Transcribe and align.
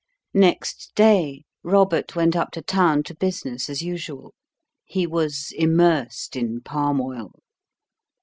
Next 0.33 0.93
day, 0.95 1.43
Robert 1.61 2.15
went 2.15 2.35
up 2.35 2.49
to 2.53 2.63
town 2.63 3.03
to 3.03 3.13
business 3.13 3.69
as 3.69 3.83
usual. 3.83 4.33
He 4.83 5.05
was 5.05 5.51
immersed 5.55 6.35
in 6.35 6.61
palm 6.61 6.99
oil. 6.99 7.33